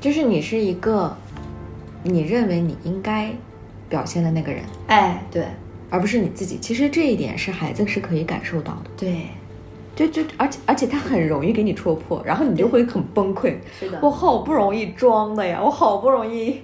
[0.00, 1.16] 就是你是一个
[2.02, 3.30] 你认为你应该
[3.88, 5.44] 表现的那个人，哎，对
[5.90, 6.58] 而不是你自己。
[6.58, 9.22] 其实这一点是孩子是可以感受到的，对，
[9.96, 13.54] 就就而且而且他很容易给你戳破，然后你就会很崩溃。
[13.78, 16.60] 是的我好不容易装的呀，我好不容易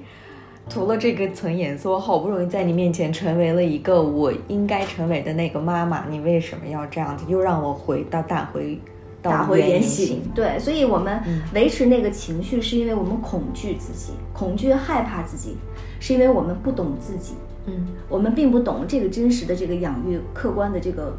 [0.69, 7.25] 涂了这个层颜色，我好不容易在你面前成为了一个我应该成为的那个妈妈，你为什么要这样子？
[7.29, 8.94] 又让我回到打回到
[9.31, 10.23] 打回原原形形。。
[10.35, 15.57] 对，所以我们嗯维持那个情绪，是因为我们恐惧自己，恐惧害怕自己，
[15.99, 17.35] 是因为我们不懂自己，
[17.67, 21.17] 嗯我们并不懂这个真实的这个养育客观的这个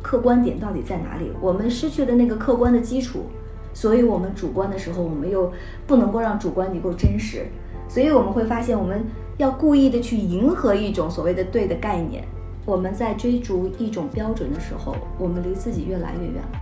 [0.00, 3.26] 客观点到底在哪里，我们失去了那个客观的基础，
[3.72, 5.52] 所以我们主观的时候，我们又
[5.86, 7.46] 不能够让主观能够真实，
[7.88, 9.04] 所以我们会发现，我们
[9.36, 12.24] 要故意的去迎合一种所谓的对的概念，
[12.64, 16.61] 我们在追逐一种标准的时候，我们离自己越来越远了。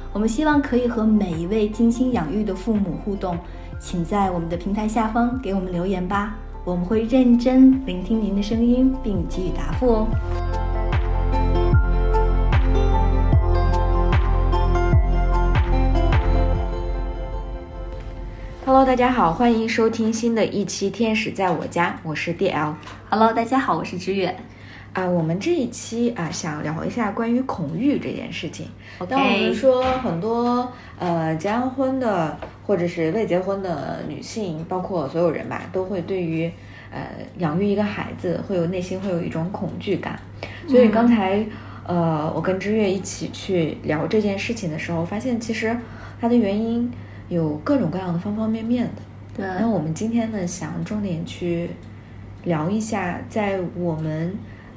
[0.13, 3.37] 我们希望可以和每一位精心养育的父母互动，
[3.79, 10.07] 请在我们的平台下方给我们留言吧，我们会认真聆听您的声音，并给予答复哦。
[18.65, 22.73] Hello，大家好，欢迎收听新的一期《天使在我家》，我是 DL。
[23.09, 24.35] Hello，大家好，我是知月。
[24.93, 28.67] 啊，我们这一期啊，想聊一下关于恐育这件事情。
[29.07, 36.51] 当我们说很多呃结完婚的或者是未结婚的女性，包括所有人吧，都会对于
[36.91, 40.19] 呃养育一个孩子会有内心会有一种恐惧感。
[40.67, 41.41] 所以刚才、
[41.87, 45.75] 呃，我跟之月一起去聊这件事情的时候，发现其实
[46.19, 46.91] 它的原因
[47.29, 49.01] 有各种各样的方方面面的。
[49.37, 51.69] 对那我们今天呢，想重点去
[52.43, 54.35] 聊一下，在我们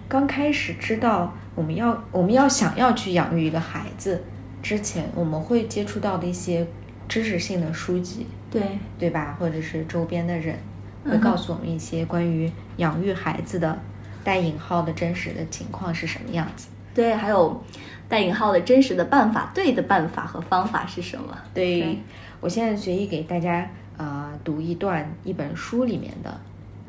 [0.09, 4.23] 刚开始知道我们要我们要想要去养育一个孩子
[4.63, 6.67] 之前，我们会接触到的一些
[7.09, 8.63] 知识性的书籍，对
[8.99, 9.37] 对吧？
[9.39, 10.59] 或者是周边的人
[11.05, 13.79] 会告诉我们一些关于养育孩子的
[14.23, 16.69] 带引号的真实的情况是什么样子。
[16.95, 17.63] 对，还有
[18.09, 21.37] 带引号的真实的办法，对的办法和方法是什么？
[21.53, 21.99] 对对
[22.41, 26.31] 我现在随意给大家呃读一段一本书里面的，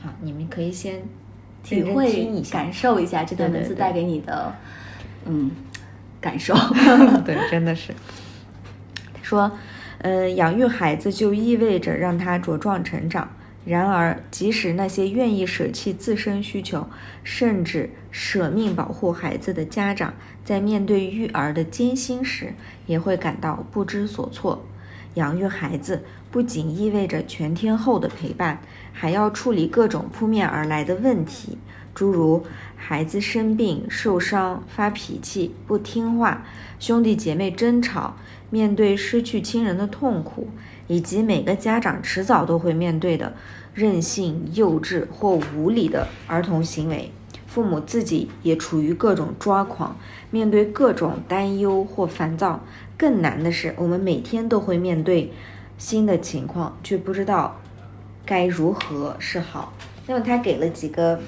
[0.04, 1.02] 啊，你们可以先
[1.66, 4.54] 体会感受一下这段文字带给你的，
[5.26, 5.50] 嗯，
[6.22, 6.54] 感受。
[7.26, 7.92] 对，真的是。
[9.24, 9.52] 说，
[9.98, 13.28] 嗯，养育孩子就意味着让他茁壮成长。
[13.66, 16.88] 然而，即使那些愿意舍弃自身需求，
[17.24, 22.54] 甚至舍命保护孩子的家长，在面对育儿的艰辛时，
[22.86, 24.64] 也会感到不知所措。
[25.16, 26.04] 养育孩子
[26.36, 28.60] 不仅意味着全天候的陪伴，
[28.92, 31.58] 还要处理各种扑面而来的问题，
[31.94, 32.44] 诸如
[32.76, 36.46] 孩子生病、受伤、发脾气、不听话、
[36.78, 38.18] 兄弟姐妹争吵、
[38.50, 40.50] 面对失去亲人的痛苦，
[40.88, 43.34] 以及每个家长迟早都会面对的
[43.74, 47.14] 任性、幼稚或无理的儿童行为。
[47.48, 49.96] 父母自己也处于各种抓狂，
[50.32, 52.62] 面对各种担忧或烦躁。
[52.98, 55.32] 更难的是，我们每天都会面对
[55.78, 57.60] 新的情况，却不知道
[58.26, 59.74] 该如何是好。
[60.08, 61.20] 那么他给了几个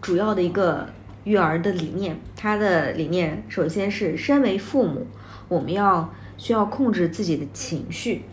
[0.00, 0.88] 主要的一个
[1.24, 5.06] 育儿的理念，他的理念首先是身为父母，
[5.48, 8.24] 我们要需要控制自己的情绪。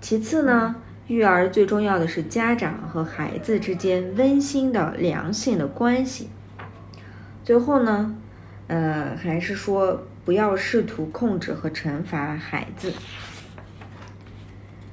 [0.00, 0.76] 其次呢，
[1.06, 6.28] 育儿最重要的是家长和孩子之间温馨的良性的关系。
[7.44, 8.14] 最后呢，
[8.66, 12.92] 呃，还是说不要试图控制和惩罚孩子。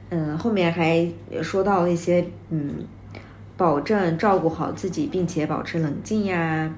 [0.09, 1.07] 嗯，后面还
[1.41, 2.85] 说到了一些，嗯，
[3.55, 6.73] 保证照顾好自己，并且保持冷静呀，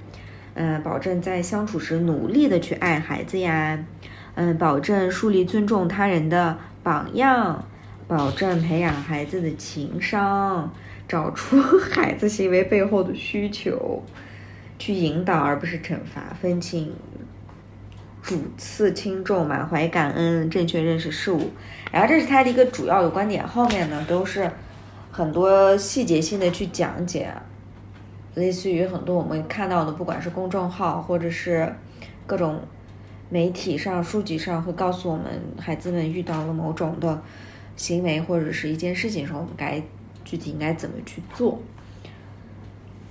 [0.53, 3.79] 嗯，保证在相处时努力的去爱孩子呀，
[4.35, 7.63] 嗯，保证树立尊重他人的榜样，
[8.07, 10.73] 保证培养孩子的情商，
[11.07, 14.03] 找出 孩子行为背后的需求，
[14.77, 16.93] 去引导而不是惩罚，分清
[18.21, 21.51] 主次轻重，满怀感恩，正确认识事物。
[21.91, 24.49] 然后这是他的一个主要的观点，后面呢都是
[25.11, 27.33] 很多细节性的去讲解，
[28.35, 31.75] 类似于很多我们看到的，不管是公众号或者是
[32.25, 32.61] 各种
[33.29, 35.25] 媒体上、书籍上会告诉我们，
[35.59, 37.21] 孩子们遇到了某种的
[37.75, 39.81] 行为或者是一件事情时候，我们该
[40.23, 41.59] 具体应该怎么去做。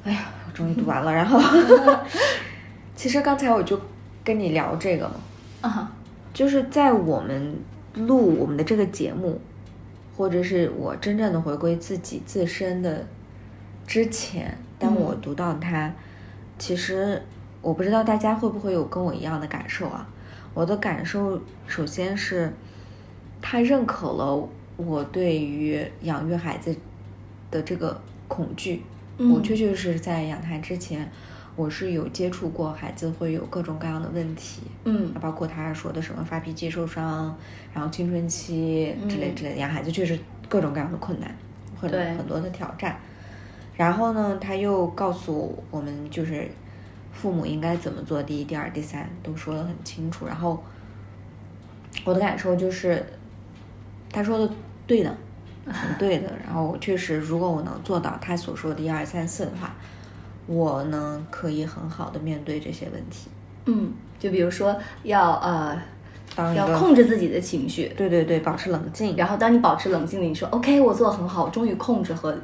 [0.05, 1.13] 哎呀，我终于读完了。
[1.13, 1.39] 然后，
[2.97, 3.79] 其实刚才我就
[4.31, 5.15] 跟你聊这个吗，
[5.63, 5.93] 啊，
[6.33, 7.57] 就是在我们
[7.95, 9.41] 录我们的这个节目，
[10.17, 13.05] 或者是我真正的回归自己自身的
[13.89, 15.93] 之前，当我读到它，
[16.61, 17.21] 其实
[17.61, 20.09] 我不知道大家会不会有跟我一样的感受啊？
[20.55, 22.53] 我的感受首先是，
[23.43, 26.77] 他认可了我对于养育孩子
[27.51, 28.85] 的这个恐惧。
[29.19, 31.11] 嗯我确确实实在养他之前，
[31.57, 34.63] 我是有接触过孩子会有各种各样的问题。
[34.85, 37.37] 嗯包括他说的什么发脾气、受伤，
[37.75, 40.19] 然后青春期之类之类的，养孩子确实
[40.49, 41.35] 各种各样的困难，
[41.79, 42.99] 很对很多的挑战。
[43.77, 46.49] 然后呢，他又告诉我们，就是
[47.13, 50.27] 父母应该怎么做，第一、第二、第三都说得很清楚。
[50.27, 50.63] 然后
[52.05, 53.05] 我的感受就是，
[54.13, 54.51] 他说的
[54.87, 55.17] 对的，
[55.67, 56.31] 很对的。
[56.45, 59.75] 然后我确实，如果我能做到他所说的一二三四的话，
[60.47, 63.29] 我呢可以很好的面对这些问题。
[63.67, 65.81] 嗯，就比如说要呃
[66.35, 69.17] 当要控制自己的情绪，对对对，保持冷静。
[69.17, 72.37] 然后当你保持冷静了，你说 OK，我做的很好，我终于控制和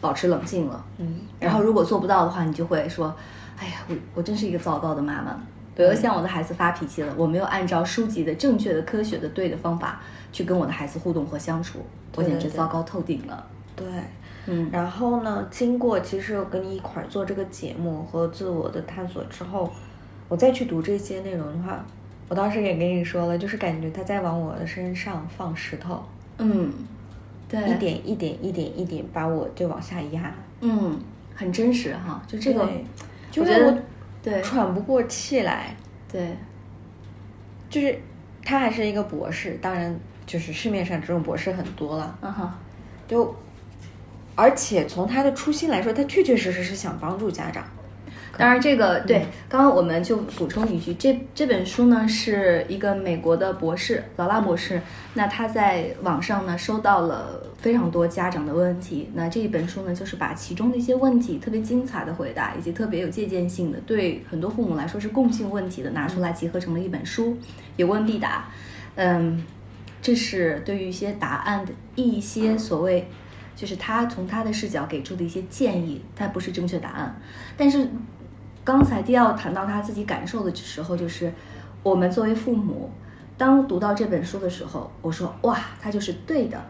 [0.00, 0.84] 保持冷静了。
[0.98, 3.14] 嗯，然后如果做不到的话，你就会说，
[3.58, 5.40] 哎呀，我我真是一个糟糕的妈妈。
[5.76, 10.00] 比如像我的孩子发脾气了，我没有按照书籍的正确的、科学的、对的方法
[10.32, 11.80] 去跟我的孩子互动和相处，
[12.14, 13.46] 我简直糟糕透顶了。
[13.74, 13.86] 对。
[14.46, 14.68] 嗯。
[14.72, 19.70] 然后呢，经过其实我跟你一块儿做这个节目和自我的探索之后，
[20.28, 21.84] 我再去读这些内容的话，
[22.28, 26.02] 我当时也跟你说了，就是感觉他在往我的身上放石头，
[26.38, 26.72] 嗯，
[27.48, 30.98] 对，一点一点一点一点把我就往下压，嗯，
[31.34, 32.68] 很真实哈，就这个，
[33.30, 33.82] 就我觉得让我
[34.22, 34.42] 对。
[34.42, 35.76] 喘不过气来。
[36.10, 36.36] 对，
[37.68, 37.98] 就是
[38.44, 39.94] 他还是一个博士，当然
[40.24, 42.56] 就是市面上这种博士很多了，嗯哈，
[43.08, 43.34] 就
[44.34, 47.64] 而且从他的初心来说，他确确实实是想帮助家长。
[48.36, 54.82] 当然，这个嗯对，刚刚我们就补充一句，这这本书呢是一个美国的博士，劳拉博士。
[55.12, 67.36] 那他在网上呢收到了非常多家长的问题，那这一本书呢就是把其中的一些问题特别精彩的回答，以及特别有借鉴性的，对很多父母来说是共性问题的，拿出来集合成了一本书，
[67.76, 68.48] 有问必答。
[68.96, 69.44] 嗯，
[70.02, 73.08] 这是对于一些答案的一些所谓。
[73.56, 77.14] 就是他从他的视角给出的一些建议，但不是正确答案。
[77.56, 77.88] 但是
[78.64, 81.32] 刚才迪奥谈到他自己感受的时候，就是
[81.82, 82.90] 我们作为父母，
[83.36, 86.60] 当读到这本书的时候，我说哇，他就是对的，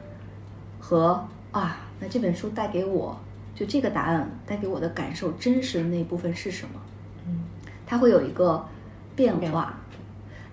[0.78, 3.18] 和啊，那这本书带给我
[3.54, 6.80] 就这个答案带给我的感受真实的那一部分是什么？
[7.26, 7.40] 嗯，
[7.86, 8.66] 他会有一个
[9.14, 9.78] 变变化。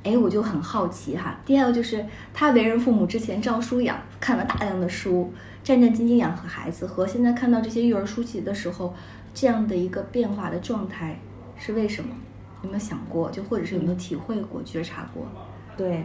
[0.04, 1.38] 哎，我就很好奇哈。
[1.46, 2.04] 第二个就是
[2.34, 5.32] 他为人父母之前照书养，看了大量的书，
[5.64, 8.94] 战战兢兢养和孩子，和现在看到这些育儿书籍的时候，
[9.34, 11.20] 这样的一个变化的状态
[11.58, 12.10] 是为什么？
[12.64, 13.32] 有没有想过？
[13.32, 15.26] 就或者是有没有体会过、觉察过？
[15.76, 16.04] 对，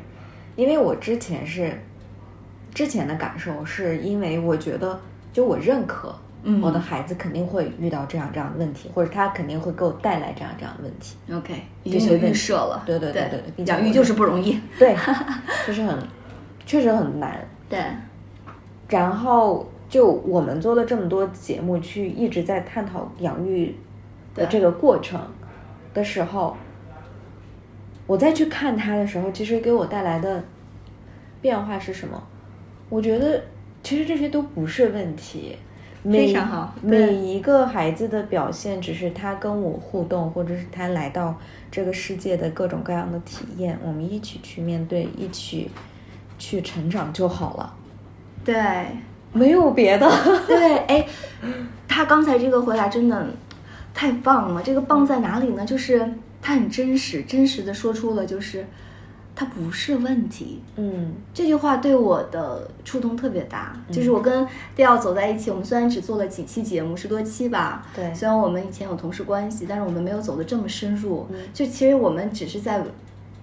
[0.57, 1.83] 因为我之前是
[2.73, 4.99] 之前的感受，是因为我觉得，
[5.33, 6.15] 就我认可，
[6.45, 11.17] 嗯我的孩子肯定会遇到这样这样的问题，或者他肯定会给我带来这样这样的问题。
[11.31, 12.83] OK，已经有预设了。
[12.87, 14.59] 对对对对对并且我养育就是不容易。
[14.79, 14.97] 对，
[15.67, 15.99] 就是很，
[16.65, 17.47] 确实很难。
[17.69, 17.85] 对，
[18.89, 23.75] 然后就我们做了这么多节目，去一直在探讨养育
[24.35, 25.21] 的这个过程
[25.93, 26.57] 的时候，
[28.07, 30.45] 我再去看他的时候，其实给我带来的
[31.41, 32.23] 变化是什么？
[32.89, 33.43] 我觉得
[33.83, 35.57] 其实这些都不是问题。
[36.03, 41.35] 每非常好每一个孩子的表现，只是他跟我互动，或者是他来到
[41.69, 45.69] 这个世界的各种各样的体验，我们一起去面对，一起
[46.39, 47.75] 去成长就好了。
[48.47, 48.55] 对，
[49.33, 50.09] 没有别的。
[50.47, 51.07] 对，哎，
[51.89, 53.27] 他刚才这个回答真的
[53.93, 54.63] 太棒了。
[54.63, 55.67] 这个棒在哪里呢？
[55.67, 56.09] 就是
[56.41, 58.65] 他很真实，真实的说出了，就是
[59.35, 60.63] 它不是问题。
[60.77, 63.77] 嗯这句话对我的触动特别大。
[63.91, 67.85] 就是我跟迪奥走在一起，我们虽然只做了几期节目，十多期吧。
[67.95, 71.27] 对虽然我们以前有同事关系，但是我们没有走的这么深入。
[71.33, 72.83] 嗯就其实我们只是在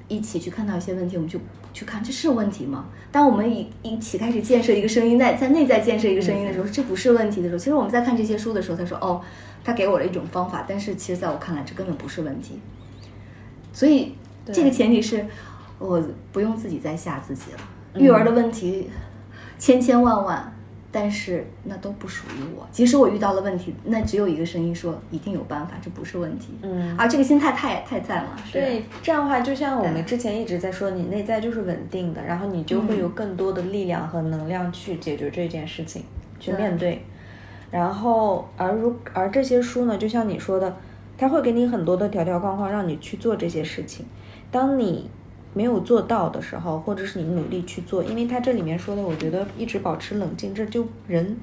[0.08, 1.40] 一起去看到一些问题，我们就
[1.74, 2.86] 去看这是问题吗？
[3.12, 9.22] 当我们一一起开始建设一个声音，在在内在建设一个声音的时候，这不是问题的时候，其实我们在看这些书的时候，他说哦，
[9.64, 12.60] 他给我了一种方法，但是其实在我看来，这根本不是问题。
[13.72, 14.16] 所以
[14.52, 15.26] 这个前提是
[15.80, 17.60] 我不用自己再吓自己了。
[17.96, 18.90] 育儿的问题
[19.58, 20.54] 千千万万，
[20.94, 22.66] 但是那都不属于我。
[22.72, 26.54] 即使我遇到了问题，那只有一个声音说一定有办法，这不是问题。
[26.62, 28.38] 嗯啊，这个心态太太赞了。
[28.46, 36.04] 是对，这样的话，就像我们之前一直在说，你内在就是稳定的，然后你就会有更多的力量和能量去解决这件事情，
[36.40, 37.04] 去对面对。
[37.72, 40.78] 然后，而如而这些书呢，就像你说的，
[41.18, 44.06] 它会给你很多的条条框框，让你去做这些事情。
[44.52, 45.10] 当你
[45.54, 51.38] 没有做到的时候，或者是你努力去做，因为他这里面说的，我觉得一直保持冷静，这就人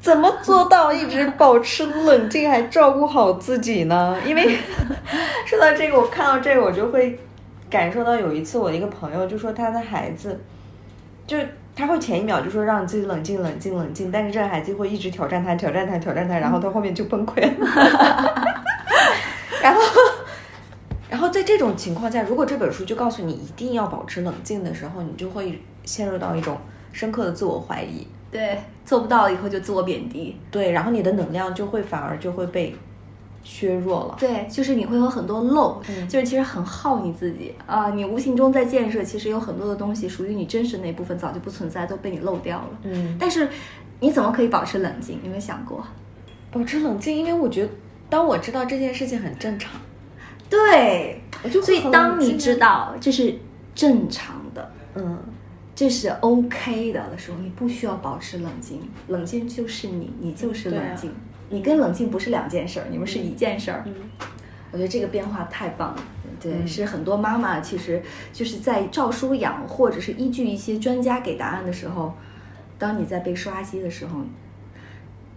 [0.00, 4.16] 怎么做到一直保持冷静，还照顾好自己呢？
[4.24, 4.56] 因为
[5.46, 7.18] 说到这个，我看到这个，我就会
[7.68, 10.40] 感受到有一次我的一个朋友就说他的孩子，
[11.26, 11.36] 就
[11.74, 17.66] 他会前一秒就说让自己冷静、冷静、冷静，但是这个孩子会一直挑战他、挑战他、挑战他，然后他后面就崩溃了。
[19.60, 19.80] 然后，然后
[21.48, 26.54] 这种情况下，如果这本书就告诉你一定要保持冷静的时候，你就会陷入到一种
[26.92, 28.06] 深刻的自我怀疑。
[28.30, 30.36] 对，做不到以后就自我贬低。
[30.50, 32.76] 对，然后你的能量就会反而就会被
[33.42, 34.16] 削弱了。
[34.20, 42.68] 对，就是你会有很多漏，嗯就是其实很耗你自己啊、你无形中在建设，其实有很多的东西属于你真实那部分早就不存在，都被你漏掉了。
[42.82, 43.48] 嗯，但是
[44.00, 45.18] 你怎么可以保持冷静？
[45.22, 45.82] 你有没有想过？
[46.52, 47.70] 保持冷静，因为我觉得
[48.10, 49.80] 当我知道这件事情很正常，
[50.50, 53.38] 对，我就所以当你知道这是
[53.74, 55.18] 正常的，嗯，
[55.74, 61.12] 这是 OK 的的时候，你不需要保持冷静，冷静就是你，你就是冷静，
[61.50, 63.82] 你跟冷静不是两件事儿，你们是一件事儿。
[63.86, 63.94] 嗯
[64.70, 66.02] 我觉得这个变化太棒了，
[66.38, 66.68] 对，嗯。
[66.68, 68.02] 是很多妈妈其实
[68.34, 72.12] 就是在照书养，或者是依据一些专家给答案的时候，
[72.78, 74.20] 当你在被刷机的时候，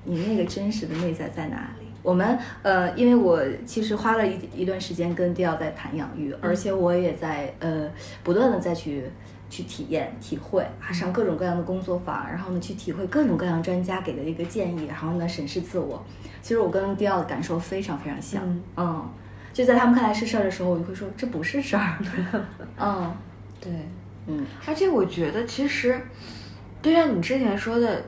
[0.04, 1.70] 你那个真实的内在在哪？
[1.80, 1.81] 里？
[2.04, 7.90] 我们呃，因为我其实花了一一段时间跟迪奥在谈养育，而且我也在呃
[8.24, 9.04] 不断的再去
[9.50, 16.04] 去体验、体会啊，上各种各样的工作坊，然后呢去体会各种各样专家给的一个建议，然后呢审视自我。
[16.42, 18.64] 其实我跟迪奥的感受非常非常像，嗯。
[18.78, 19.10] 嗯，
[19.54, 21.98] 就在他们看来是事儿的时候，我就会说这不是事儿，
[22.80, 23.14] 嗯。
[23.60, 23.72] 对，
[24.26, 26.02] 嗯，而且我觉得其实，
[26.82, 28.04] 就像你之前说的，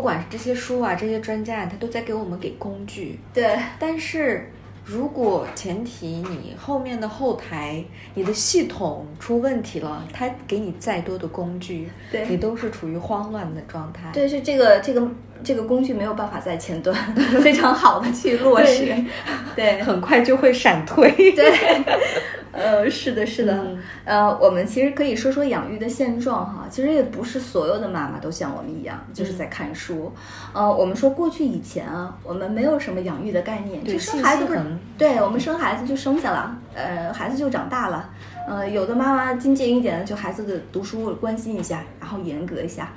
[0.00, 3.54] 不管是这些书啊，这些专家啊，他都在给我们给工具，对。
[3.78, 4.50] 但是
[4.82, 14.08] 如果前提你后面的后台你的系统出问题了，他给你再多的工具，对你都是处于慌乱的状态。
[14.10, 15.06] 对，是这个这个
[15.44, 16.96] 这个工具没有办法在前端
[17.42, 18.96] 非常好的去落实，
[19.54, 19.82] 对。
[19.82, 21.12] 很快就会闪退。
[21.32, 21.52] 对，
[22.60, 26.66] 呃，是的，是的，嗯呃，我们其实可以说说养育的现状哈。
[26.70, 30.12] 其实也不是所有的妈妈都像我们一样，就是在看书。
[30.52, 34.60] 呃，我们说过去以前啊，我们没有什么养育的概念，对就生孩子不是
[34.98, 38.10] 对我们生孩子就生下了，呃，孩子就长大了。
[38.48, 42.92] 呃，有的妈妈精进一点的，就孩子的读书关心一下，然后严格一下。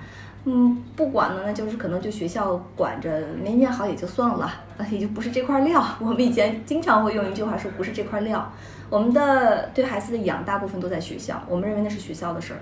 [0.46, 5.82] 嗯，不管呢，那就是可能就学校管着，没念好也就算了，呃， 也就不是这块料。
[6.02, 8.52] 我们以前经常会用一句话说，不是这块料。
[8.94, 12.60] 我们的对孩子的养大部分都在学校，我们认为那是学校的事儿。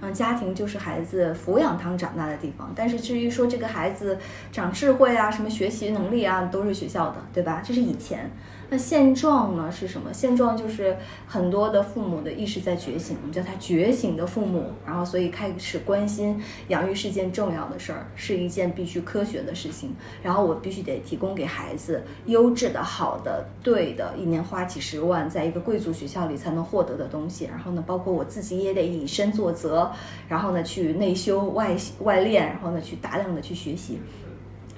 [0.00, 2.72] 嗯，家庭就是孩子抚养他们长大的地方。
[2.74, 4.18] 但是至于说这个孩子
[4.50, 7.60] 长智慧啊，什么学习能力啊，都是学校的，对吧？
[7.62, 8.30] 这是以前。
[8.74, 10.12] 那现状呢是什么？
[10.12, 10.96] 现状就是
[11.28, 19.94] 很多的父母的意识在觉醒，我们叫他觉醒的父母，然后所以开始关心养育是件重要的事儿，是一件必须科学的事情。
[20.24, 27.44] 然后我必须得提供给孩子优质的、好的、对的，一年花几十万，在一个贵族学校里才能获得的东西。
[27.44, 29.88] 然后呢，包括我自己也得以身作则，
[30.28, 34.00] 然后呢去内修外外练，然后呢去大量的去学习，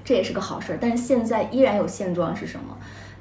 [0.05, 0.79] 这也是个好事儿。
[0.79, 2.77] 但是现在依然有现状是什么？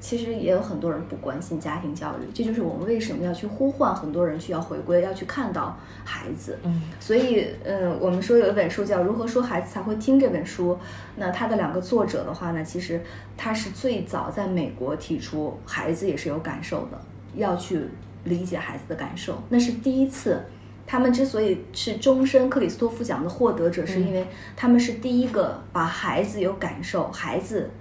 [0.05, 6.59] 其实也有很多人不关心家庭教育，这就是我们为什么要去呼唤很多人去要回归，要去看到孩子。
[6.61, 10.77] 嗯，所以，嗯，我们说有一本书叫《如何说孩子才会听》这本书，
[11.15, 13.01] 那它的两个作者的话呢，其实
[13.35, 17.01] 他是最早在美国提出孩子也是有感受的，
[17.33, 17.89] 要去
[18.25, 20.39] 理解孩子的感受，那是第一次。
[20.87, 27.71] 他们之所以是终身克里斯托夫奖的获得者，是因为他们是第一个把孩子有感受，孩子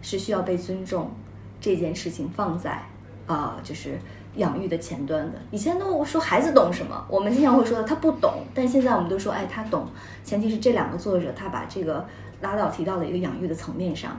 [0.00, 1.10] 是需要被尊重
[1.66, 2.80] 这件事情放在
[3.26, 3.98] 啊、就是
[4.36, 5.38] 养育的前端的。
[5.50, 9.88] 以前都说孩子懂什么，我们经常会说他不懂，但现在我们都说哎他懂。
[10.22, 12.06] 前提是这两个作者他把这个
[12.40, 14.16] 拉到提到了一个养育的层面上，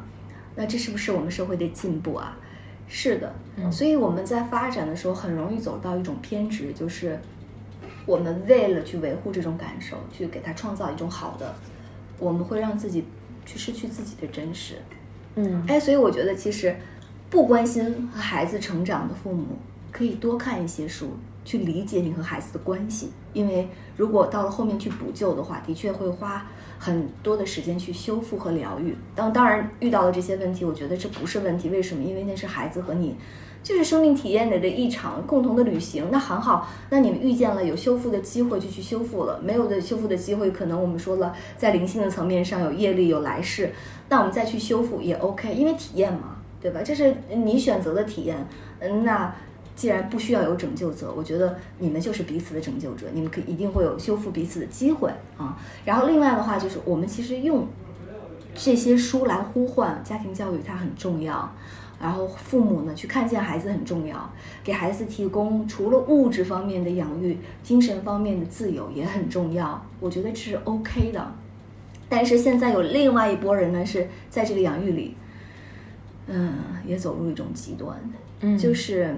[0.58, 2.38] 那这是不是我们社会的进步啊？
[2.90, 3.34] 是的，
[3.72, 7.18] 所以我们在发展的时候很容易走到一种偏执，就是
[8.06, 11.56] 我们为了去维护这种感受，去给他创造一种好的，
[12.20, 13.06] 我们会让自己
[13.46, 14.76] 去失去自己的真实。
[15.36, 16.76] 嗯，哎，所以我觉得其实
[17.30, 19.46] 不关心和孩子成长的父母，
[19.92, 21.10] 可以多看一些书，
[21.44, 23.68] 去理解你和孩子的关系，因为
[23.98, 26.46] 如果到了后面去补救的话，的确会花
[26.80, 28.96] 很多的时间去修复和疗愈。
[29.14, 32.04] 当当然遇到了这些问题，我觉得这不是问题，为什么？
[32.04, 33.16] 因为那是孩子和你。
[33.64, 36.70] 就是生命体验里的一场共同的旅行，那很好。
[36.90, 43.74] 那你们遇见了有修复的机会，就去修复了；没有的修复的机会，可能我们说了，在灵性的层面上有业力、有来世，
[44.08, 46.82] 那我们再去修复也 OK，因为体验嘛，对吧？
[46.84, 48.38] 这是你选择的体验。
[48.80, 49.34] 嗯，那
[49.76, 55.58] 既然不需要有拯救者，我觉得你们就是彼此的拯救者，你们可一定会有修复彼此的机会啊。
[55.86, 57.68] 然后另外的话，就是我们其实用
[58.56, 61.52] 这些书来呼唤家庭教育，它很重要。
[62.00, 64.32] 然后父母呢，去看见孩子很重要，
[64.64, 69.84] 给孩子提供除了物质方面的养育，精神方面的自由也很重要。
[70.00, 71.34] 我觉得这是 OK 的。
[72.08, 75.18] 但是现在有另外一拨人呢，是在这个养育里，
[76.28, 76.54] 嗯，
[76.86, 77.98] 也走入一种极端，
[78.42, 79.16] 嗯，就是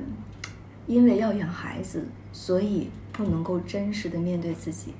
[0.88, 4.94] 因为要养孩子，所以不能够真实的面对自己，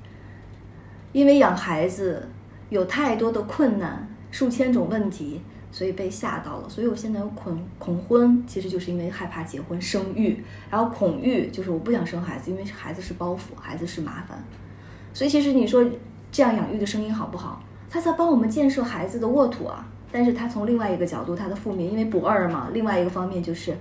[1.12, 2.28] 因为养孩子
[2.68, 5.40] 有太多的困难，数千种问题。
[5.72, 14.42] 所以被吓到了，所以我现在有恐恐婚，其实就是因为害怕结婚生育，然后恐育就是我不想生孩子，因为孩子是包袱，孩子是麻烦。
[15.14, 15.88] 所以其实你说
[16.32, 17.62] 这样养育的声音好不好？
[17.88, 19.86] 他在帮我们建设孩子的沃土啊。
[20.12, 22.68] 但是他从另外一个角度，他的负面，因为不二嘛。
[22.72, 23.76] 另外一个方面就是，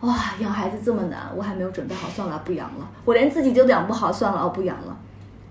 [0.00, 2.90] 哇，养孩子这么难，我还没有准备好，算了，不养了。
[3.04, 4.96] 我连自己都养不好，算了，哦，不养了。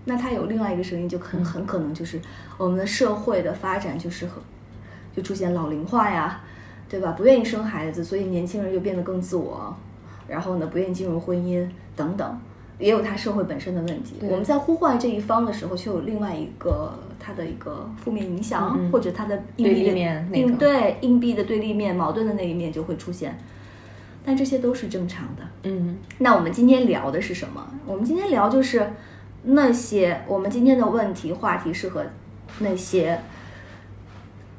[0.05, 2.19] 那他有另外一个声音，就很很可能就是
[2.57, 4.35] 我们的社会的发展就是很。
[5.13, 6.39] 就出现老龄化呀，
[6.87, 7.11] 对吧？
[7.11, 9.75] 不愿意生孩子，所以年轻人就变得更自我，
[10.25, 12.39] 然后呢，不愿意进入婚姻等等，
[12.81, 14.15] 也有他社会本身的问题。
[14.23, 23.37] 我们在呼唤这一方的时候，却有另外一个他的一个负面影响，或者他的硬币的硬对硬币的对立面、矛盾的那一面就会出现。
[24.25, 25.43] 但这些都是正常的。
[25.63, 27.65] 嗯，那我们今天聊的是什么？
[27.85, 28.91] 我们今天聊就是
[29.43, 32.03] 那些我们今天的问题话题是和
[32.59, 33.17] 那些。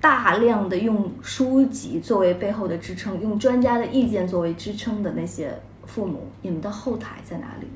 [0.00, 7.69] 大量的用书籍作为背后的支撑，用专家的意见作为支撑的那些父母，你们的后台在哪里？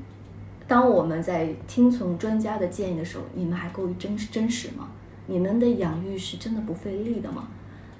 [0.67, 4.89] 当我们在听从专家的建议的时候，你们还够于真真实吗？
[5.27, 7.47] 你们的养育是真的不费力的吗？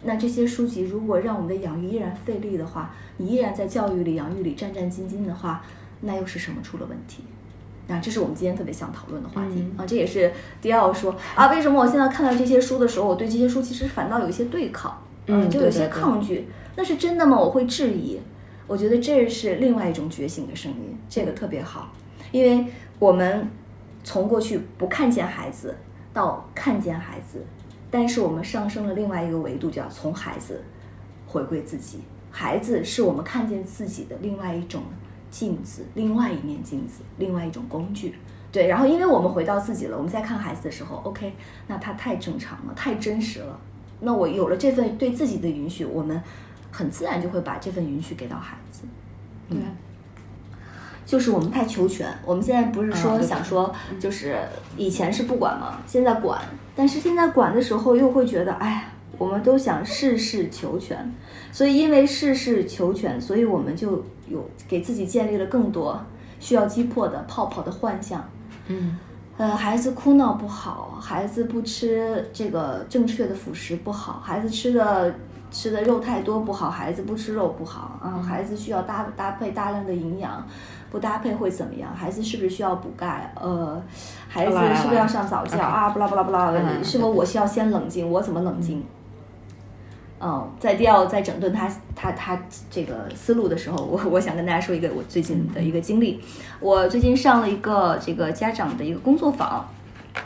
[0.04, 5.64] 那这些书籍如果让我们的养育依然费力的话，你依然在教育里、养育里战战兢兢的话，
[6.02, 7.24] 那又是什么出了问题？
[7.88, 9.86] 那这是我们今天特别想讨论的话题啊！
[9.86, 16.48] 这也是迪奥说啊，为什么我现在看到这些书的时候，我对这些书其实反倒有一些对抗，嗯，就有些抗拒。
[16.76, 17.40] 那是真的吗？
[17.40, 18.20] 我会质疑。
[18.68, 21.94] 我觉得这是另外一种觉醒的声音，这个特别好，
[22.32, 22.66] 因为
[23.00, 23.50] 我们
[24.04, 25.76] 从过去不看见孩子
[26.14, 27.46] 到看见孩子，
[27.92, 30.64] 但是我们上升了另外一个维度，叫从孩子
[31.26, 32.00] 回归自己。
[32.32, 34.84] 孩子是我们看见自己的另外一种。
[35.30, 38.16] 镜子，另外一面镜子，另外一种工具，
[38.50, 38.66] 对。
[38.68, 41.34] 然后，因为我们回到自己了，我们在看孩子的时候，OK，
[41.68, 43.60] 那他太正常了，太真实了。
[44.00, 46.20] 那我有了这份对自己的允许，我们
[46.72, 48.84] 很自然就会把这份允许给到孩子。
[49.50, 49.60] 对，
[51.08, 52.08] 就是我们太求全。
[52.24, 54.38] 我们现在不是说想说，就是
[54.76, 56.40] 以前是不管嘛，现在管，
[56.76, 58.92] 但是现在管的时候又会觉得，哎。
[59.18, 61.12] 我们都想事事求全，
[61.52, 66.00] 所以因为事事求全，所以我们就有给自己建立了更多
[66.40, 68.24] 需要击破的泡泡的幻象。
[68.68, 68.96] 嗯，
[69.38, 75.16] 呃，孩子哭闹不好，孩子不吃这个正确的辅食不好，孩子吃的
[75.50, 80.46] 吃的肉太多不好，孩子不吃肉不好啊，孩子需要搭搭配大量的营养，
[80.90, 81.94] 不搭配会怎么样？
[81.96, 83.32] 孩子是不是需要补钙？
[83.36, 83.82] 呃，
[84.28, 85.90] 孩子是不是要上早教啊？
[85.90, 88.10] 不啦不啦不啦，是否我需要先冷静？
[88.10, 88.84] 我怎么冷静？
[90.20, 92.40] 嗯，在迪奥在整顿他他他
[92.72, 96.20] 这个思路的时候，我我想跟大家说一个我最近的一个经历。
[96.60, 99.70] 我最近上了一个这个家长的一个工作坊，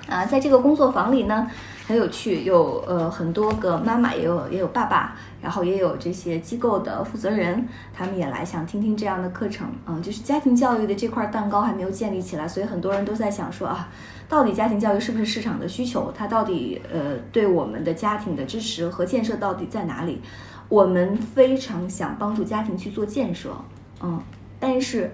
[0.08, 1.46] 啊，在这个工作坊里呢，
[1.88, 9.68] 很有趣，有呃很多个妈妈，也有也有爸爸，然后也有这些机构的负责人，他们也来想听听这样的课程。
[9.86, 13.90] 嗯，就是家庭教育的这块蛋糕还没有建立起来，所以很多人都在想说啊。
[14.30, 16.10] 到底家庭教育是不是市场的需求？
[16.16, 20.22] 它到底呃对我们的家庭的支持和建设到底在哪里？
[20.70, 23.54] 我们非常想帮助家庭去做建设，
[24.02, 24.22] 嗯，
[24.58, 25.12] 但是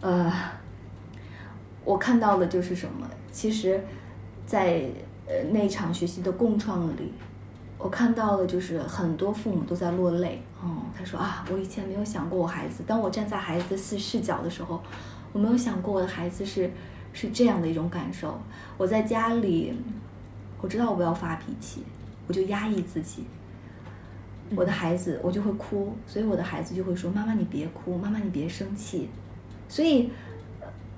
[0.00, 0.32] 呃，
[1.84, 3.06] 我看到的就是什么？
[3.30, 3.80] 其实，
[4.44, 4.82] 在
[5.26, 7.12] 呃那场学习的共创里，
[7.78, 10.42] 我看到了就是很多父母都在落泪。
[10.62, 14.82] 嗯，他说啊，我以前没有想过我孩子，当我站在孩子的视视角的时候，
[15.32, 16.70] 我没有想过我的孩子是。
[17.12, 18.38] 是这样的一种感受。
[18.76, 19.74] 我在家里，
[20.60, 21.82] 我知道我不要发脾气，
[22.26, 23.24] 我就压抑自己。
[24.54, 29.08] 我的孩子，我就会哭，所以我的孩子就会说：“妈妈，你别哭，妈妈你别生气。”
[29.66, 30.10] 所以，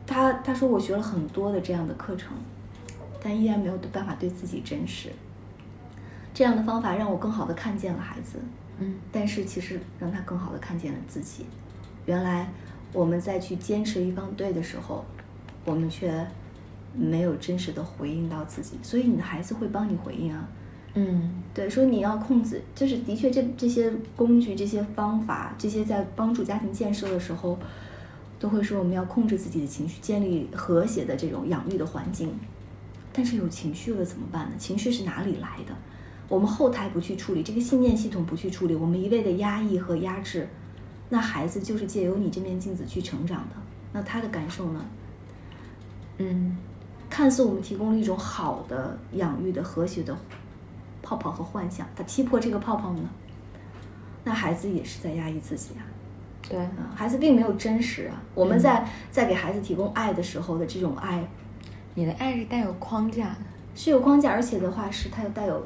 [0.04, 2.32] 他他说我学了很多的这样的课程，
[3.28, 5.10] 但依然没有办法对自己真实。
[6.32, 8.38] 这样的方法让我更好的看见了孩子，
[8.78, 11.44] 嗯，但是其实让他更好的看见了自己。
[12.06, 12.50] 原来
[12.90, 15.04] 我们在去坚持一方对的时候，
[15.66, 16.26] 我们却
[16.94, 20.48] 没有真实的回应到自己，所以你的孩子会帮你回应啊。
[20.94, 27.58] 嗯，对，说你要控制，就是的确这这些工具、这些方法、这些在帮助家庭建设的时候，
[28.38, 32.32] 都会说我们要控制自己的情绪，建立和谐的这种养育的环境。
[33.12, 34.56] 但是有情绪了怎么办呢？
[34.58, 35.74] 情绪是哪里来的？
[36.28, 40.46] 我们后台不去处理，这个信念系统不去处理，我们一味的压抑和压制，
[41.08, 43.56] 那孩子就是借由你这面镜子去成长的。
[43.92, 44.84] 那他的感受呢？
[46.18, 46.56] 嗯，
[47.08, 50.14] 看似我们提供了一种好的养育的和谐的
[51.02, 53.00] 泡泡和幻想，他踢破这个泡泡呢，
[54.24, 55.80] 那孩子也是在压抑自己啊。
[56.46, 58.22] 对，啊，孩子并没有真实啊。
[58.34, 61.26] 我们在在给孩子提供爱的时候的这种爱，
[61.98, 63.36] 你的爱是带有框架的，
[63.74, 65.60] 是有框架，而且的话是它有带有，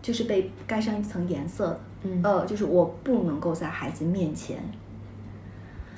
[0.00, 1.80] 就是被盖上一层颜色的。
[2.04, 4.56] 嗯呃，就是我不能够在孩子面前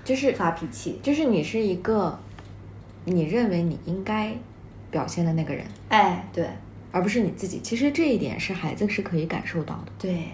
[0.05, 0.99] 就是发脾气。
[1.01, 2.19] 就是你是一个
[3.05, 4.35] 你认为你应该
[4.91, 6.45] 表现的那个人，哎，对
[6.91, 7.61] 而不是你自己。
[7.63, 10.25] 其实这一点是孩子是可以感受到的，对，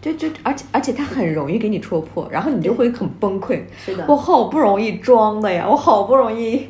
[0.00, 3.62] 就就而且而且他很容易给你戳破，然后你就会很崩溃。
[3.76, 6.66] 是的我好不容易装的呀，我好不容易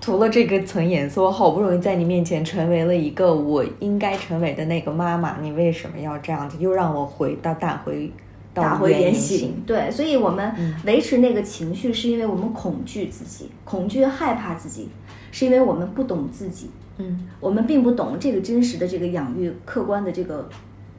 [0.00, 6.58] 涂了这个层颜色，我好不容易在你面前成为了一个我应该成为的那个妈妈，你为什么要这样子？
[6.60, 8.12] 又让我回到打回
[8.52, 9.62] 到打回原形形。。
[9.66, 14.90] 对，所以我们嗯维持那个情绪，是因为我们恐惧自己，恐惧害怕自己，
[15.32, 20.46] 是因为我们不懂自己，嗯我们并不懂这个真实的这个养育客观的这个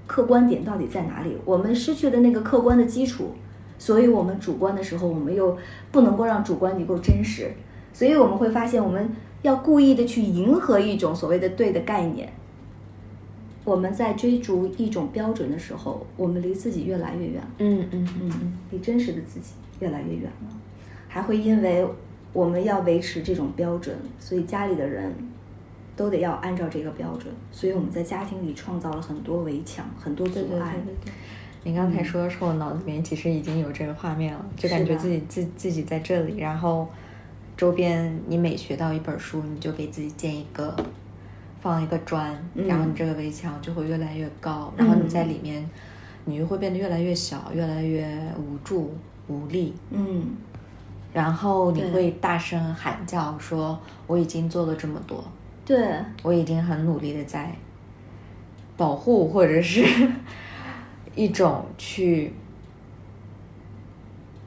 [0.07, 3.33] 客观点到底在哪里，我们失去了那个客观的基础，
[3.77, 5.55] 所以我们主观的时候，我们又
[5.91, 7.51] 不能够让主观能够真实，
[7.95, 9.09] 所以我们会发现，我们
[9.41, 12.29] 要故意的去迎合一种所谓的对的概念。
[13.63, 17.41] 我们在追逐一种标准的时候，我们离自己越来越远。
[17.59, 20.49] 嗯嗯嗯嗯，离真实的自己越来越远了，
[21.07, 21.87] 还会因为
[22.33, 25.09] 我们要维持这种标准，所以家里的人
[25.95, 30.75] 都得要按照这个标准，所以我们在家庭里创造了很多围墙，很多对对对阻碍。
[30.85, 31.13] 对对。
[31.63, 36.87] 你刚才说的时候，我脑子里面其实已经有这个画面了，就感觉自己自自己在这里，然后
[37.57, 40.75] 周边你每学到一本书，你就给自己建一个
[41.61, 42.67] 放一个砖，嗯。
[42.67, 45.67] 然后你这个围墙就会越来越高，然后你在里面，
[46.25, 48.05] 你就会变得越来越小，越来越
[48.37, 48.93] 无助
[49.27, 50.35] 无力，嗯，
[51.13, 55.23] 然后你会大声喊叫说：“我已经做了这么多，
[55.65, 55.87] 对，
[56.23, 57.55] 我已经很努力的在
[58.75, 59.85] 保护，或者是
[61.15, 62.33] 一种去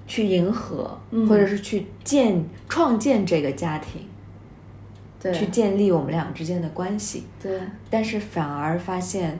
[0.08, 1.28] 去迎合，嗯。
[1.28, 4.02] 或者是去建创建这个家庭，
[5.20, 7.22] 对，去建立我们俩之间的关系。
[7.40, 9.38] 对，但是反而发现，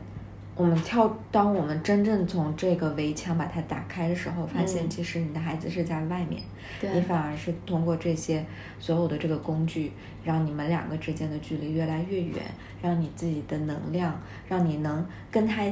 [0.55, 4.89] 我们跳，当我们真正从这个围墙把它打开的时候，发现嗯。
[4.91, 6.43] 其实你的孩子是在外面，
[6.81, 6.91] 对。
[6.93, 8.45] 你反而是通过这些
[8.79, 12.37] 所有的这个工具，让你们两个之间的距离越来越远，
[12.83, 15.63] 让你自己的能量，让你能跟他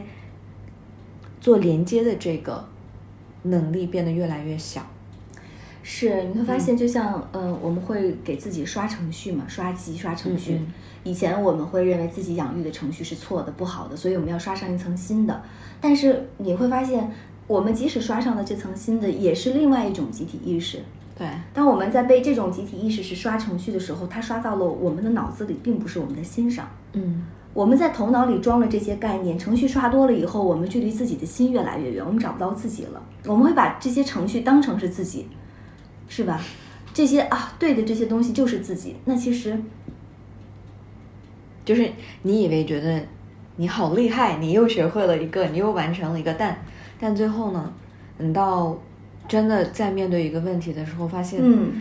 [1.40, 2.66] 做连接的这个
[3.48, 4.86] 能力变得越来越小。
[5.82, 10.54] 是你会发现，就像嗯、呃，我们会给自己刷程序嘛，刷机刷程序。
[10.54, 10.72] 嗯嗯
[11.06, 15.40] 以前我们会认为自己养育的程序是错的、不好的，所以我们要刷上一层新的。
[15.80, 17.08] 但是你会发现，
[17.46, 20.82] 我们即使刷上了这层新的，也是另外一种集体意识。
[21.16, 26.68] 对，当我们在被这种集体意识是刷程序的时候，它刷到了我们的脑子里，并不是我们的心上。
[26.94, 27.24] 嗯，
[27.56, 33.02] 我们在头脑里装了这些概念，程序刷多了以后，我们距离自己的心越来越远，我们找不到自己了。
[33.24, 35.26] 我们会把这些程序当成是自己，
[36.06, 36.38] 是吧？
[36.92, 38.96] 这些啊，对的，这些东西就是自己。
[39.06, 39.58] 那其实，
[41.64, 41.90] 就是
[42.20, 43.02] 你以为觉得
[43.56, 46.62] 你好厉害，你又学会了一个，你又完成了一个，但
[47.00, 47.72] 但最后呢，
[48.18, 48.76] 等到
[49.26, 51.72] 真的在面对一个问题的时候，发现，嗯，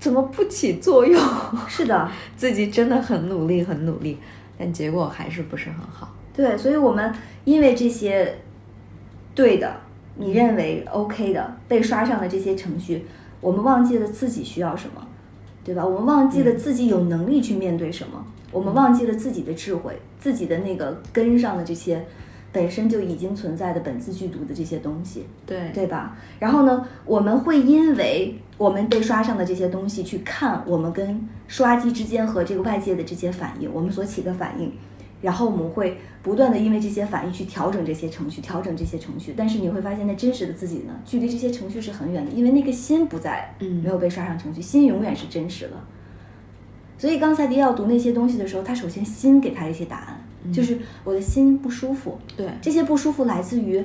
[0.00, 1.22] 怎么不起作用？
[1.68, 4.18] 是的， 自己真的很努力，很努力，
[4.58, 6.14] 但结果还是不是很好。
[6.34, 7.12] 对，所以我们
[7.44, 8.38] 因为这些
[9.34, 9.80] 对的，
[10.16, 13.06] 你认为 OK 的被刷上的这些程序，
[13.40, 15.06] 我们忘记了自己需要什么，
[15.64, 15.84] 对吧？
[15.84, 22.04] 我们忘记了自己有能力去面对什么，我们忘记了自己的智慧，自己的那个根上的这些
[22.56, 25.26] 本身就已经存在的本自具足的这些东西。
[25.44, 26.16] 对对吧？
[26.38, 34.72] 然后呢，我们会因为我们被刷上的这些东西，去看我们跟刷机之间和这个外界的这些反应，我们所起的反应，
[35.20, 39.34] 然后我们会不断的因为这些反应去调整这些程序，调整这些程序。
[39.36, 45.74] 但是你会发现，那真实的自己呢，距离这些程序是很远的，因为那个心不在，嗯没有被刷上程序，心永远是真实的。
[46.98, 52.18] 所以刚才迪奥读那些东西的时候，他首先心给他一些答案，就是我的心不舒服。
[52.36, 53.84] 对，这些不舒服来自于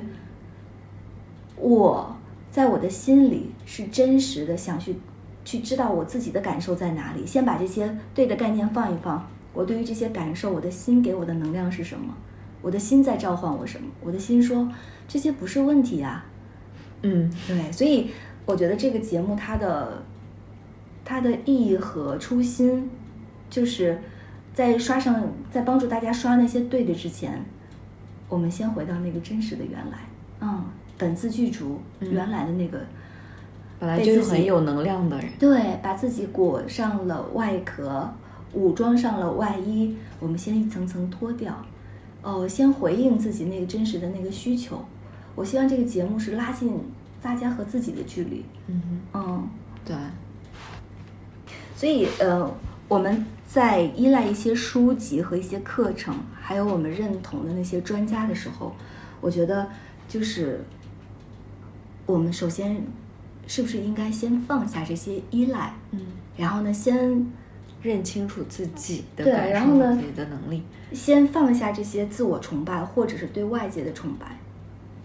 [1.56, 2.16] 我
[2.50, 4.96] 在我的心里是真实的想去
[5.44, 7.26] 去知道我自己的感受在哪里。
[7.26, 12.14] 先把这些对的概念放一放，我对于这些感受，我的心给我的能量是什么？
[12.60, 13.88] 我的心在召唤我什么？
[14.00, 14.70] 我的心说
[15.08, 16.24] 这些不是问题呀。
[17.02, 18.10] 嗯，对，所以
[18.46, 20.04] 我觉得这个节目它的
[21.04, 22.88] 它的意义和初心，
[23.50, 24.00] 就是
[24.54, 27.42] 在刷上，在帮助大家刷那些对的之前，
[28.28, 29.98] 我们先回到那个真实的原来，
[30.40, 30.64] 嗯，
[30.98, 32.80] 本自具足，原来的那个，
[33.80, 38.12] 本来就是很有能量的人，对，把自己裹上了外壳，
[38.52, 41.54] 武装上了外衣，我们先一层层脱掉，
[42.22, 44.84] 哦，先回应自己那个真实的那个需求。
[45.34, 46.78] 我希望这个节目是拉近
[47.22, 48.44] 大家和自己的距离。
[48.66, 49.48] 嗯嗯，
[49.82, 49.96] 对。
[51.74, 52.48] 所以呃，
[52.86, 58.74] 我们在依赖一些书籍和一些课程，还有我们认同的那些专家的时候，
[59.20, 59.68] 我觉得
[60.08, 60.64] 就是
[62.06, 62.82] 我们首先
[63.46, 65.74] 是不是应该先放下这些依赖？
[65.90, 66.00] 嗯，
[66.34, 67.30] 然后呢，先
[67.82, 70.62] 认清楚自己的对，感然后呢受、自己的能力。
[70.94, 74.38] 先放下这些自我崇拜或者是对外界的崇拜，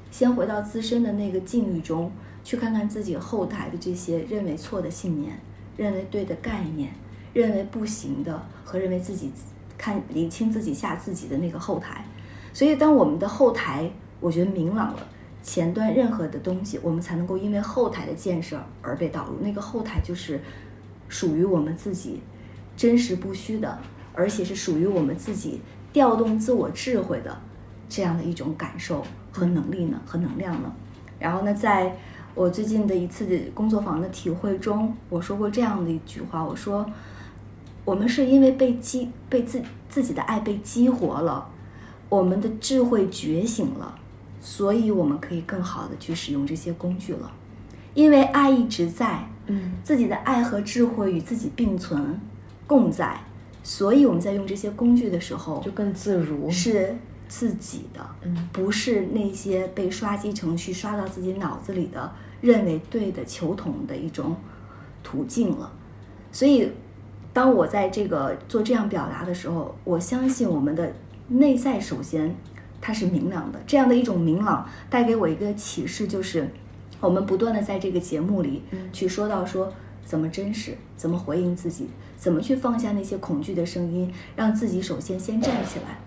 [0.10, 2.10] 先回到自身的那个境遇中，
[2.45, 5.38] 去看看自己后台的这些认为错的信念、
[5.75, 6.93] 认为对的概念、
[7.33, 9.31] 认为不行的和认为自己
[9.77, 12.05] 看理清自己下自己的那个后台。
[12.53, 15.07] 所以，当我们的后台我觉得明朗了，
[15.43, 19.37] 前端任何的东西，我们才能够因为后台的建设而被导入。
[19.41, 20.41] 那个后台就是
[21.07, 22.21] 属于我们自己
[22.75, 23.79] 真实不虚的，
[24.13, 25.61] 而且是属于我们自己
[25.93, 27.37] 调动自我智慧的
[27.87, 30.73] 这样的一种感受和能力呢，和能量呢。
[31.19, 31.95] 然后呢，在
[32.33, 36.83] 我最近的一次工作坊的体会中，我说过这样的一句话，我说
[37.88, 41.47] 我们是因为被激被自自己的爱被激活了，
[42.10, 43.97] 我们的智慧觉醒了，
[44.41, 47.32] 所以我们可以更好的去使用这些工具了，
[47.93, 52.19] 因为爱一直在，嗯自己的爱和智慧与自己并存
[52.67, 53.21] 共在，
[53.63, 56.52] 所以我们在用这些工具的时候就更自如。
[56.52, 56.93] 是
[57.30, 64.36] 自己的，嗯不是那些被刷机程序刷到自己脑子里的认为对的求同的一种
[65.02, 65.71] 途径了。
[66.34, 66.69] 所以，
[67.38, 70.91] 当我在这个做这样表达的时候，我相信我们的
[71.28, 72.36] 内在首先
[72.82, 76.50] 它是明朗的，这样的一种明朗带给我一个启示，就是
[77.00, 79.71] 我们不断的在这个节目里嗯去说到说
[80.04, 86.00] 怎么真实，怎么回应自己，怎么去放下那些恐惧的声音，让自己首先先站起来。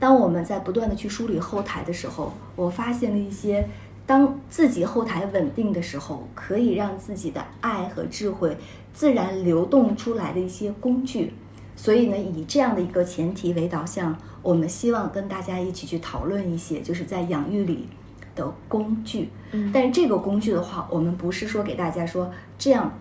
[0.00, 3.64] 当我们在不断的去梳理后台的时候，我发现了一些，
[4.06, 8.56] 当自己后台稳定的时候，可以让自己的爱和智慧
[8.92, 11.32] 自然流动出来的一些工具。
[11.76, 17.88] 所以呢，以这样的一个前提为导向，我们希望跟大家一起去讨论一些，就是在养育里
[18.36, 19.30] 的工具。
[19.50, 22.92] 嗯但是这个工具的话，我们不是说给大家说这样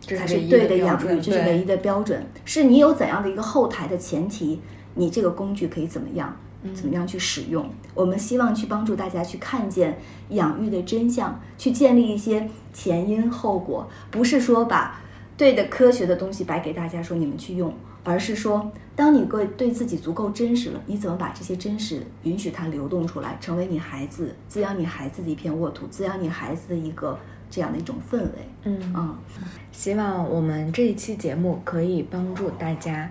[0.00, 2.26] 这才是对的养育，这是唯一的标准。
[2.44, 4.60] 是你有怎样的一个后台的前提，
[4.94, 7.68] 你这个工具可以怎么样，嗯怎么样去使用？
[7.94, 9.98] 我们希望去帮助大家去看见
[10.30, 15.00] 养育的真相，去建立一些前因后果，不是说把
[15.36, 27.16] 对的科学的东西摆给大家说你们去用，而是说，当你对对自己足够真实了，你怎么把这些真实允许它流动出来，成为你孩子滋养你孩子的一片沃土，滋养你孩子的一个
[27.48, 28.30] 这样的一种氛围。
[28.64, 29.16] 嗯嗯，
[29.70, 33.08] 希望我们这一期节目可以帮助大家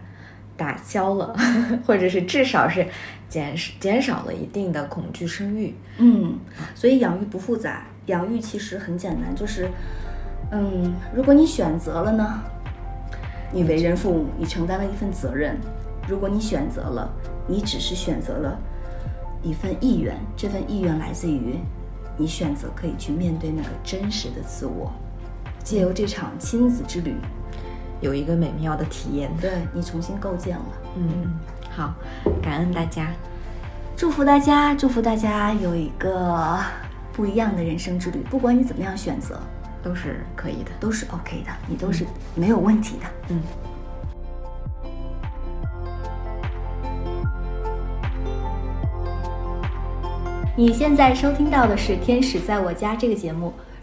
[0.57, 1.33] 打消了，
[1.85, 2.85] 或者是至少是
[3.29, 5.75] 减减少了一定的恐惧生育。
[5.99, 6.37] 嗯，
[6.73, 9.69] 所以养育不复杂，养育其实很简单，就是，
[10.51, 12.41] 嗯，如果你选择了呢，
[13.53, 15.55] 你为人父母，你承担了一份责任；
[16.07, 17.09] 如果你选择了，
[17.47, 18.59] 你只是选择了
[19.43, 21.55] 一份意愿，这份意愿来自于
[22.17, 24.91] 你选择可以去面对那个真实的自我，
[25.63, 27.15] 借由这场亲子之旅，
[28.01, 29.31] 有一个美妙的体验。
[29.41, 30.65] 对你重新构建了。
[30.95, 31.39] 嗯，
[31.75, 31.93] 好，
[32.41, 33.07] 感恩大家。
[33.95, 36.59] 祝福大家，祝福大家有一个
[37.13, 38.19] 不一样的人生之旅。
[38.29, 39.39] 不管你怎么样选择，
[39.81, 40.71] 都是可以的。
[40.79, 42.05] 都是 OK 的，你都是
[42.35, 43.05] 没有问题的。
[43.29, 43.41] 嗯，
[50.55, 53.51] 你现在收听到的是《天使在我家》这个节目。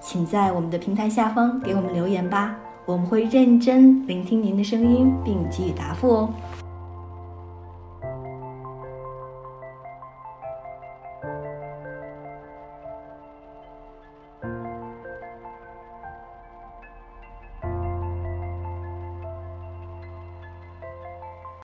[0.00, 6.30] 请在我们的平台下方给我们留言吧，我们会认真聆听您的声音并给予答复哦。